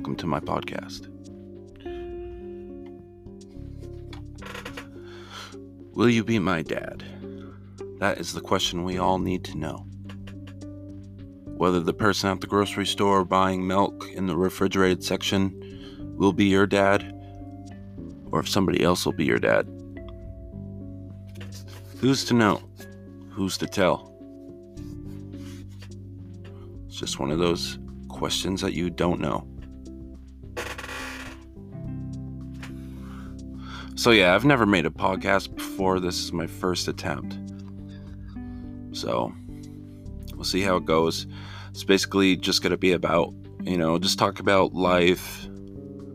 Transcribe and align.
welcome 0.00 0.16
to 0.16 0.26
my 0.26 0.40
podcast. 0.40 1.08
Will 5.92 6.08
you 6.08 6.24
be 6.24 6.38
my 6.38 6.62
dad? 6.62 7.04
That 7.98 8.16
is 8.16 8.32
the 8.32 8.40
question 8.40 8.84
we 8.84 8.96
all 8.96 9.18
need 9.18 9.44
to 9.44 9.58
know. 9.58 9.84
Whether 11.44 11.80
the 11.80 11.92
person 11.92 12.30
at 12.30 12.40
the 12.40 12.46
grocery 12.46 12.86
store 12.86 13.26
buying 13.26 13.66
milk 13.66 14.08
in 14.14 14.26
the 14.26 14.38
refrigerated 14.38 15.04
section 15.04 16.14
will 16.16 16.32
be 16.32 16.46
your 16.46 16.66
dad, 16.66 17.14
or 18.32 18.40
if 18.40 18.48
somebody 18.48 18.82
else 18.82 19.04
will 19.04 19.12
be 19.12 19.26
your 19.26 19.38
dad. 19.38 19.68
Who's 21.98 22.24
to 22.24 22.32
know? 22.32 22.62
Who's 23.32 23.58
to 23.58 23.66
tell? 23.66 24.16
It's 26.86 26.96
just 26.96 27.20
one 27.20 27.30
of 27.30 27.38
those 27.38 27.78
questions 28.08 28.62
that 28.62 28.72
you 28.72 28.88
don't 28.88 29.20
know. 29.20 29.46
So, 34.00 34.12
yeah, 34.12 34.34
I've 34.34 34.46
never 34.46 34.64
made 34.64 34.86
a 34.86 34.90
podcast 34.90 35.54
before. 35.54 36.00
This 36.00 36.20
is 36.20 36.32
my 36.32 36.46
first 36.46 36.88
attempt. 36.88 37.36
So, 38.92 39.30
we'll 40.32 40.44
see 40.44 40.62
how 40.62 40.76
it 40.76 40.86
goes. 40.86 41.26
It's 41.68 41.84
basically 41.84 42.34
just 42.36 42.62
going 42.62 42.70
to 42.70 42.78
be 42.78 42.92
about, 42.92 43.34
you 43.62 43.76
know, 43.76 43.98
just 43.98 44.18
talk 44.18 44.40
about 44.40 44.72
life, 44.72 45.46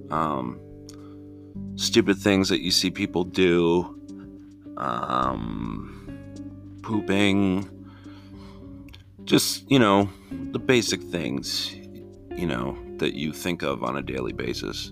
um, 0.09 0.59
stupid 1.76 2.17
things 2.17 2.49
that 2.49 2.62
you 2.62 2.71
see 2.71 2.90
people 2.90 3.23
do, 3.23 4.02
um, 4.77 6.09
pooping, 6.81 7.70
just, 9.26 9.70
you 9.70 9.77
know, 9.77 10.10
the 10.32 10.57
basic 10.57 11.04
things, 11.04 11.76
you 12.35 12.48
know, 12.48 12.76
that 12.98 13.13
you 13.13 13.32
think 13.32 13.62
of 13.62 13.84
on 13.84 13.95
a 13.95 14.01
daily 14.01 14.34
basis 14.34 14.91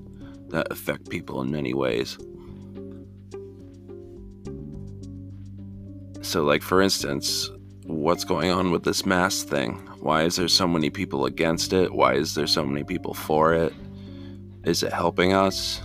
that 0.49 0.67
affect 0.69 1.09
people 1.09 1.41
in 1.41 1.49
many 1.49 1.73
ways. 1.73 2.19
So, 6.23 6.41
like, 6.41 6.63
for 6.63 6.81
instance, 6.81 7.49
what's 7.85 8.23
going 8.23 8.49
on 8.49 8.71
with 8.71 8.83
this 8.83 9.05
mask 9.05 9.47
thing? 9.49 9.75
Why 9.99 10.23
is 10.23 10.37
there 10.37 10.47
so 10.47 10.65
many 10.65 10.89
people 10.89 11.25
against 11.25 11.73
it? 11.73 11.93
Why 11.93 12.13
is 12.13 12.33
there 12.33 12.47
so 12.47 12.65
many 12.65 12.85
people 12.85 13.13
for 13.13 13.53
it? 13.53 13.73
Is 14.63 14.83
it 14.83 14.93
helping 14.93 15.33
us? 15.33 15.81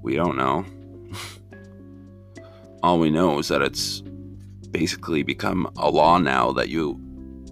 We 0.00 0.14
don't 0.14 0.36
know. 0.36 0.64
All 2.84 3.00
we 3.00 3.10
know 3.10 3.40
is 3.40 3.48
that 3.48 3.62
it's 3.62 4.00
basically 4.70 5.24
become 5.24 5.68
a 5.76 5.90
law 5.90 6.18
now 6.18 6.52
that 6.52 6.68
you 6.68 7.00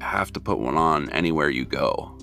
have 0.00 0.32
to 0.34 0.40
put 0.40 0.60
one 0.60 0.76
on 0.76 1.10
anywhere 1.10 1.50
you 1.50 1.64
go. 1.64 2.16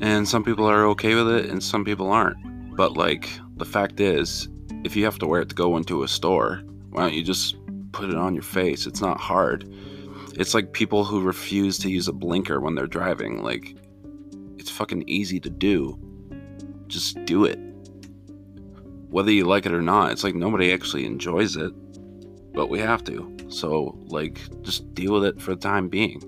And 0.00 0.26
some 0.26 0.44
people 0.44 0.70
are 0.70 0.86
okay 0.86 1.16
with 1.16 1.28
it 1.28 1.50
and 1.50 1.62
some 1.62 1.84
people 1.84 2.12
aren't. 2.12 2.76
But, 2.76 2.96
like, 2.96 3.28
the 3.56 3.64
fact 3.64 3.98
is, 3.98 4.48
if 4.84 4.96
you 4.96 5.04
have 5.04 5.18
to 5.18 5.26
wear 5.26 5.40
it 5.42 5.48
to 5.48 5.54
go 5.54 5.76
into 5.76 6.02
a 6.02 6.08
store, 6.08 6.62
why 6.90 7.02
don't 7.02 7.14
you 7.14 7.22
just 7.22 7.56
put 7.92 8.08
it 8.08 8.16
on 8.16 8.34
your 8.34 8.42
face? 8.42 8.86
It's 8.86 9.00
not 9.00 9.18
hard. 9.20 9.72
It's 10.34 10.54
like 10.54 10.72
people 10.72 11.04
who 11.04 11.20
refuse 11.22 11.78
to 11.78 11.90
use 11.90 12.08
a 12.08 12.12
blinker 12.12 12.60
when 12.60 12.74
they're 12.74 12.86
driving. 12.86 13.42
Like, 13.42 13.76
it's 14.56 14.70
fucking 14.70 15.08
easy 15.08 15.40
to 15.40 15.50
do. 15.50 15.98
Just 16.86 17.24
do 17.24 17.44
it. 17.44 17.58
Whether 19.10 19.32
you 19.32 19.44
like 19.44 19.66
it 19.66 19.72
or 19.72 19.82
not, 19.82 20.12
it's 20.12 20.22
like 20.22 20.34
nobody 20.34 20.72
actually 20.72 21.06
enjoys 21.06 21.56
it, 21.56 21.72
but 22.52 22.68
we 22.68 22.78
have 22.78 23.02
to. 23.04 23.36
So, 23.48 23.98
like, 24.06 24.40
just 24.62 24.94
deal 24.94 25.14
with 25.14 25.24
it 25.24 25.40
for 25.40 25.54
the 25.54 25.60
time 25.60 25.88
being. 25.88 26.22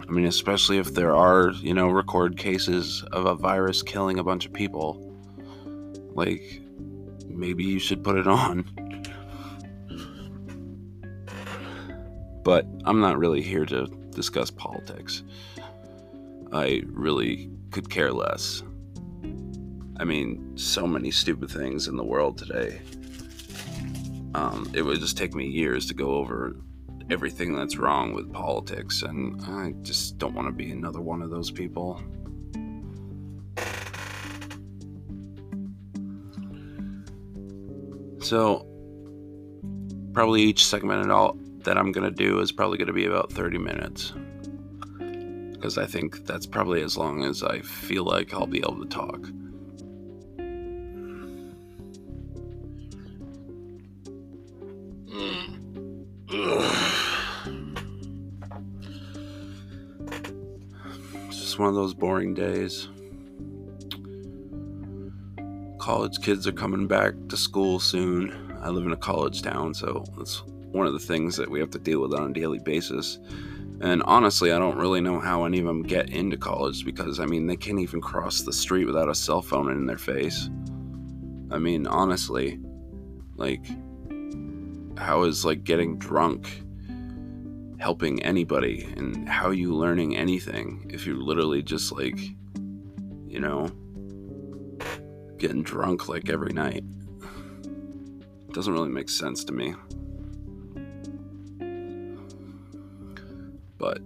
I 0.00 0.10
mean, 0.10 0.26
especially 0.26 0.78
if 0.78 0.94
there 0.94 1.14
are, 1.14 1.52
you 1.60 1.74
know, 1.74 1.88
record 1.88 2.36
cases 2.36 3.04
of 3.12 3.26
a 3.26 3.34
virus 3.34 3.82
killing 3.82 4.18
a 4.18 4.24
bunch 4.24 4.46
of 4.46 4.52
people 4.52 5.11
like, 6.14 6.60
maybe 7.26 7.64
you 7.64 7.78
should 7.78 8.02
put 8.04 8.16
it 8.16 8.26
on. 8.26 8.64
But 12.44 12.66
I'm 12.84 13.00
not 13.00 13.18
really 13.18 13.42
here 13.42 13.64
to 13.66 13.86
discuss 14.10 14.50
politics. 14.50 15.22
I 16.52 16.82
really 16.86 17.50
could 17.70 17.88
care 17.88 18.12
less. 18.12 18.62
I 19.98 20.04
mean, 20.04 20.56
so 20.56 20.86
many 20.86 21.10
stupid 21.10 21.50
things 21.50 21.86
in 21.86 21.96
the 21.96 22.04
world 22.04 22.36
today. 22.38 22.80
Um, 24.34 24.70
it 24.74 24.82
would 24.82 25.00
just 25.00 25.16
take 25.16 25.34
me 25.34 25.46
years 25.46 25.86
to 25.86 25.94
go 25.94 26.14
over 26.16 26.56
everything 27.10 27.54
that's 27.54 27.76
wrong 27.76 28.12
with 28.14 28.32
politics, 28.32 29.02
and 29.02 29.40
I 29.42 29.74
just 29.82 30.18
don't 30.18 30.34
want 30.34 30.48
to 30.48 30.52
be 30.52 30.72
another 30.72 31.00
one 31.00 31.22
of 31.22 31.30
those 31.30 31.50
people. 31.50 32.02
So, 38.22 38.64
probably 40.12 40.42
each 40.42 40.64
segment 40.64 41.02
and 41.02 41.10
all 41.10 41.36
that 41.64 41.76
I'm 41.76 41.90
going 41.90 42.08
to 42.08 42.14
do 42.14 42.38
is 42.38 42.52
probably 42.52 42.78
going 42.78 42.86
to 42.86 42.92
be 42.92 43.06
about 43.06 43.32
30 43.32 43.58
minutes. 43.58 44.12
Because 45.52 45.76
I 45.76 45.86
think 45.86 46.24
that's 46.24 46.46
probably 46.46 46.82
as 46.82 46.96
long 46.96 47.24
as 47.24 47.42
I 47.42 47.60
feel 47.60 48.04
like 48.04 48.32
I'll 48.32 48.46
be 48.46 48.58
able 48.58 48.80
to 48.80 48.88
talk. 48.88 49.28
It's 61.26 61.40
just 61.40 61.58
one 61.58 61.68
of 61.68 61.74
those 61.74 61.92
boring 61.92 62.34
days 62.34 62.88
college 65.82 66.20
kids 66.20 66.46
are 66.46 66.52
coming 66.52 66.86
back 66.86 67.12
to 67.28 67.36
school 67.36 67.80
soon. 67.80 68.56
I 68.62 68.68
live 68.68 68.86
in 68.86 68.92
a 68.92 68.96
college 68.96 69.42
town, 69.42 69.74
so 69.74 70.04
that's 70.16 70.44
one 70.46 70.86
of 70.86 70.92
the 70.92 71.00
things 71.00 71.34
that 71.34 71.50
we 71.50 71.58
have 71.58 71.70
to 71.70 71.78
deal 71.80 72.00
with 72.00 72.14
on 72.14 72.30
a 72.30 72.32
daily 72.32 72.60
basis. 72.60 73.18
And 73.80 74.00
honestly, 74.04 74.52
I 74.52 74.60
don't 74.60 74.78
really 74.78 75.00
know 75.00 75.18
how 75.18 75.44
any 75.44 75.58
of 75.58 75.64
them 75.64 75.82
get 75.82 76.10
into 76.10 76.36
college 76.36 76.84
because, 76.84 77.18
I 77.18 77.26
mean, 77.26 77.48
they 77.48 77.56
can't 77.56 77.80
even 77.80 78.00
cross 78.00 78.42
the 78.42 78.52
street 78.52 78.84
without 78.84 79.08
a 79.08 79.14
cell 79.14 79.42
phone 79.42 79.72
in 79.72 79.86
their 79.86 79.98
face. 79.98 80.48
I 81.50 81.58
mean, 81.58 81.88
honestly, 81.88 82.60
like, 83.34 83.66
how 84.96 85.24
is, 85.24 85.44
like, 85.44 85.64
getting 85.64 85.98
drunk 85.98 86.62
helping 87.80 88.22
anybody? 88.22 88.84
And 88.96 89.28
how 89.28 89.48
are 89.48 89.52
you 89.52 89.74
learning 89.74 90.16
anything 90.16 90.88
if 90.94 91.08
you're 91.08 91.16
literally 91.16 91.60
just, 91.60 91.90
like, 91.90 92.20
you 93.26 93.40
know, 93.40 93.68
getting 95.42 95.64
drunk 95.64 96.08
like 96.08 96.30
every 96.30 96.52
night. 96.52 96.84
Doesn't 98.52 98.72
really 98.72 98.90
make 98.90 99.08
sense 99.08 99.42
to 99.44 99.52
me. 99.52 99.74
But 103.76 103.98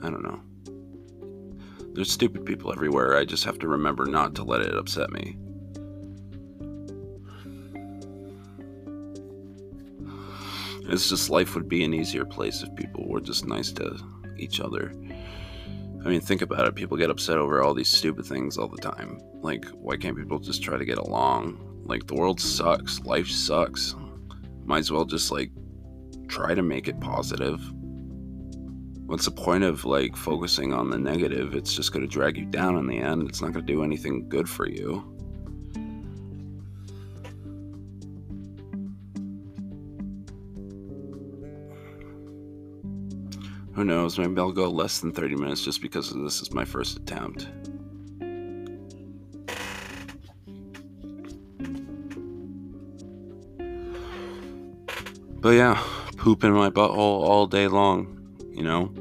I 0.00 0.10
don't 0.10 0.22
know. 0.22 0.40
There's 1.92 2.12
stupid 2.12 2.46
people 2.46 2.72
everywhere. 2.72 3.16
I 3.16 3.24
just 3.24 3.42
have 3.42 3.58
to 3.58 3.68
remember 3.68 4.06
not 4.06 4.36
to 4.36 4.44
let 4.44 4.60
it 4.60 4.76
upset 4.76 5.10
me. 5.10 5.36
It's 10.88 11.08
just 11.08 11.30
life 11.30 11.56
would 11.56 11.68
be 11.68 11.82
an 11.82 11.94
easier 11.94 12.24
place 12.24 12.62
if 12.62 12.72
people 12.76 13.08
were 13.08 13.20
just 13.20 13.44
nice 13.44 13.72
to 13.72 13.98
each 14.38 14.60
other. 14.60 14.92
I 16.04 16.08
mean, 16.08 16.20
think 16.20 16.42
about 16.42 16.66
it. 16.66 16.74
People 16.74 16.96
get 16.96 17.10
upset 17.10 17.38
over 17.38 17.62
all 17.62 17.74
these 17.74 17.88
stupid 17.88 18.26
things 18.26 18.58
all 18.58 18.68
the 18.68 18.76
time. 18.76 19.20
Like, 19.40 19.66
why 19.66 19.96
can't 19.96 20.16
people 20.16 20.40
just 20.40 20.62
try 20.62 20.76
to 20.76 20.84
get 20.84 20.98
along? 20.98 21.84
Like, 21.84 22.06
the 22.06 22.14
world 22.14 22.40
sucks. 22.40 23.00
Life 23.00 23.28
sucks. 23.28 23.94
Might 24.64 24.80
as 24.80 24.90
well 24.90 25.04
just, 25.04 25.30
like, 25.30 25.52
try 26.28 26.54
to 26.54 26.62
make 26.62 26.88
it 26.88 27.00
positive. 27.00 27.60
What's 29.06 29.26
the 29.26 29.30
point 29.30 29.62
of, 29.62 29.84
like, 29.84 30.16
focusing 30.16 30.72
on 30.72 30.90
the 30.90 30.98
negative? 30.98 31.54
It's 31.54 31.74
just 31.74 31.92
going 31.92 32.02
to 32.02 32.12
drag 32.12 32.36
you 32.36 32.46
down 32.46 32.78
in 32.78 32.86
the 32.86 32.98
end. 32.98 33.28
It's 33.28 33.40
not 33.40 33.52
going 33.52 33.64
to 33.64 33.72
do 33.72 33.84
anything 33.84 34.28
good 34.28 34.48
for 34.48 34.68
you. 34.68 35.08
Who 43.82 43.88
knows? 43.88 44.16
Maybe 44.16 44.40
I'll 44.40 44.52
go 44.52 44.70
less 44.70 45.00
than 45.00 45.10
30 45.10 45.34
minutes 45.34 45.64
just 45.64 45.82
because 45.82 46.12
this 46.12 46.40
is 46.40 46.52
my 46.52 46.64
first 46.64 46.98
attempt. 46.98 47.48
But 55.40 55.48
yeah, 55.48 55.82
poop 56.16 56.44
in 56.44 56.52
my 56.52 56.70
butthole 56.70 56.96
all 56.96 57.48
day 57.48 57.66
long. 57.66 58.38
You 58.52 58.62
know, 58.62 58.94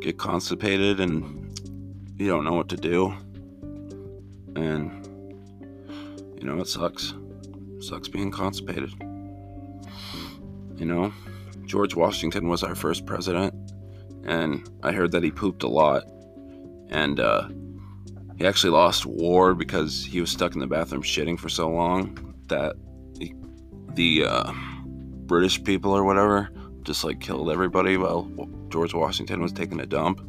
get 0.00 0.16
constipated 0.16 1.00
and 1.00 1.60
you 2.16 2.26
don't 2.26 2.44
know 2.44 2.54
what 2.54 2.70
to 2.70 2.78
do. 2.78 3.14
And, 4.56 5.06
you 6.40 6.44
know, 6.44 6.62
it 6.62 6.66
sucks. 6.66 7.12
sucks 7.78 8.08
being 8.08 8.30
constipated. 8.30 8.90
You 10.76 10.86
know, 10.86 11.12
George 11.66 11.94
Washington 11.94 12.48
was 12.48 12.62
our 12.62 12.74
first 12.74 13.04
president, 13.04 13.53
and 14.24 14.68
I 14.82 14.92
heard 14.92 15.12
that 15.12 15.22
he 15.22 15.30
pooped 15.30 15.62
a 15.62 15.68
lot. 15.68 16.04
And 16.90 17.20
uh, 17.20 17.48
he 18.36 18.46
actually 18.46 18.70
lost 18.70 19.06
war 19.06 19.54
because 19.54 20.04
he 20.04 20.20
was 20.20 20.30
stuck 20.30 20.54
in 20.54 20.60
the 20.60 20.66
bathroom 20.66 21.02
shitting 21.02 21.38
for 21.38 21.48
so 21.48 21.68
long 21.68 22.34
that 22.48 22.76
he, 23.18 23.34
the 23.94 24.24
uh, 24.26 24.52
British 25.26 25.62
people 25.62 25.92
or 25.92 26.04
whatever 26.04 26.50
just 26.84 27.02
like 27.02 27.18
killed 27.18 27.50
everybody 27.50 27.96
while 27.96 28.28
George 28.68 28.94
Washington 28.94 29.40
was 29.40 29.52
taking 29.52 29.80
a 29.80 29.86
dump. 29.86 30.20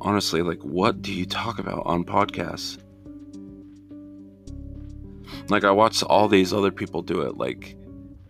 Honestly, 0.00 0.42
like, 0.42 0.60
what 0.62 1.02
do 1.02 1.12
you 1.12 1.26
talk 1.26 1.58
about 1.58 1.82
on 1.86 2.04
podcasts? 2.04 2.78
Like, 5.50 5.64
I 5.64 5.70
watch 5.70 6.02
all 6.02 6.28
these 6.28 6.52
other 6.52 6.70
people 6.70 7.02
do 7.02 7.22
it. 7.22 7.36
Like, 7.36 7.76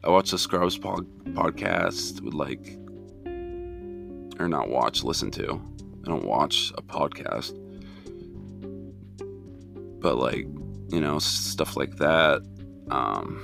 I 0.04 0.10
watch 0.10 0.30
the 0.30 0.38
Scrubs 0.38 0.78
pod- 0.78 1.08
podcast 1.34 2.20
with 2.20 2.34
like, 2.34 2.78
or 4.40 4.48
not 4.48 4.68
watch, 4.68 5.02
listen 5.02 5.30
to. 5.32 5.60
I 6.04 6.08
don't 6.08 6.24
watch 6.24 6.72
a 6.78 6.82
podcast, 6.82 7.52
but 10.00 10.16
like, 10.16 10.46
you 10.88 11.00
know, 11.00 11.18
stuff 11.18 11.76
like 11.76 11.96
that, 11.96 12.42
um, 12.90 13.38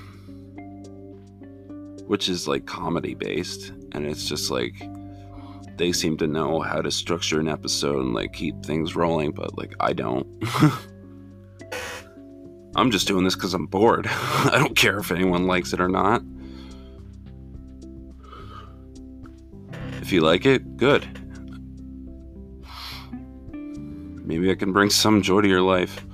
which 2.06 2.28
is 2.28 2.46
like 2.46 2.66
comedy 2.66 3.14
based, 3.14 3.70
and 3.92 4.06
it's 4.06 4.28
just 4.28 4.50
like 4.50 4.74
they 5.76 5.92
seem 5.92 6.16
to 6.18 6.26
know 6.26 6.60
how 6.60 6.80
to 6.80 6.90
structure 6.90 7.40
an 7.40 7.48
episode 7.48 7.98
and 7.98 8.14
like 8.14 8.32
keep 8.32 8.64
things 8.64 8.94
rolling, 8.94 9.32
but 9.32 9.58
like 9.58 9.74
I 9.80 9.92
don't. 9.92 10.26
I'm 12.76 12.90
just 12.90 13.06
doing 13.06 13.24
this 13.24 13.34
because 13.34 13.54
I'm 13.54 13.66
bored. 13.66 14.06
I 14.10 14.58
don't 14.58 14.76
care 14.76 14.98
if 14.98 15.10
anyone 15.12 15.46
likes 15.46 15.72
it 15.72 15.80
or 15.80 15.88
not. 15.88 16.22
If 20.00 20.12
you 20.12 20.20
like 20.20 20.44
it, 20.44 20.76
good. 20.76 21.06
Maybe 24.24 24.50
I 24.50 24.54
can 24.54 24.72
bring 24.72 24.90
some 24.90 25.22
joy 25.22 25.42
to 25.42 25.48
your 25.48 25.62
life. 25.62 26.04